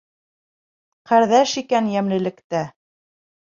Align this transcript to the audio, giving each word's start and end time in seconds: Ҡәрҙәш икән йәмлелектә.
Ҡәрҙәш 1.11 1.53
икән 1.63 1.93
йәмлелектә. 1.93 2.65